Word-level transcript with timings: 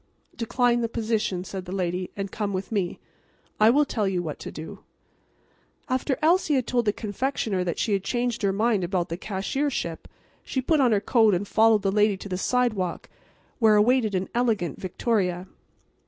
"Decline 0.35 0.81
the 0.81 0.89
position," 0.89 1.43
said 1.43 1.65
the 1.65 1.71
lady, 1.71 2.09
"and 2.17 2.31
come 2.31 2.53
with 2.53 2.71
me. 2.71 2.97
I 3.59 3.69
will 3.69 3.85
tell 3.85 4.07
you 4.07 4.23
what 4.23 4.39
to 4.39 4.51
do." 4.51 4.79
After 5.89 6.17
Elsie 6.23 6.55
had 6.55 6.65
told 6.65 6.85
the 6.85 6.91
confectioner 6.91 7.63
that 7.63 7.77
she 7.77 7.93
had 7.93 8.03
changed 8.03 8.41
her 8.41 8.51
mind 8.51 8.83
about 8.83 9.09
the 9.09 9.15
cashiership 9.17 10.07
she 10.43 10.59
put 10.59 10.79
on 10.79 10.91
her 10.91 11.01
coat 11.01 11.35
and 11.35 11.47
followed 11.47 11.83
the 11.83 11.91
lady 11.91 12.17
to 12.17 12.27
the 12.29 12.35
sidewalk, 12.39 13.09
where 13.59 13.75
awaited 13.75 14.15
an 14.15 14.27
elegant 14.33 14.81
victoria. 14.81 15.45